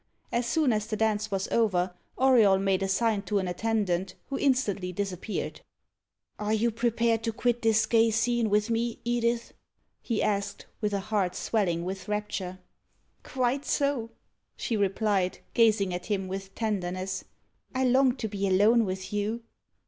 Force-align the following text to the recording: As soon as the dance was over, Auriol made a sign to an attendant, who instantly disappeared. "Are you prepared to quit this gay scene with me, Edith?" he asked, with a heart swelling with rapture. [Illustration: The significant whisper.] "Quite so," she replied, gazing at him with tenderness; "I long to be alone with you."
As 0.31 0.47
soon 0.47 0.73
as 0.73 0.87
the 0.87 0.95
dance 0.97 1.29
was 1.29 1.47
over, 1.49 1.93
Auriol 2.17 2.57
made 2.57 2.81
a 2.81 2.87
sign 2.87 3.21
to 3.21 3.37
an 3.37 3.47
attendant, 3.47 4.15
who 4.31 4.39
instantly 4.39 4.91
disappeared. 4.91 5.61
"Are 6.39 6.55
you 6.55 6.71
prepared 6.71 7.21
to 7.21 7.31
quit 7.31 7.61
this 7.61 7.85
gay 7.85 8.09
scene 8.09 8.49
with 8.49 8.71
me, 8.71 8.97
Edith?" 9.05 9.53
he 10.01 10.23
asked, 10.23 10.65
with 10.81 10.93
a 10.95 10.99
heart 10.99 11.35
swelling 11.35 11.85
with 11.85 12.07
rapture. 12.07 12.57
[Illustration: 13.19 13.21
The 13.21 13.29
significant 13.29 13.61
whisper.] 13.61 13.61
"Quite 13.61 13.65
so," 13.65 14.09
she 14.57 14.75
replied, 14.75 15.37
gazing 15.53 15.93
at 15.93 16.07
him 16.07 16.27
with 16.27 16.55
tenderness; 16.55 17.25
"I 17.75 17.83
long 17.83 18.15
to 18.15 18.27
be 18.27 18.47
alone 18.47 18.85
with 18.85 19.13
you." 19.13 19.43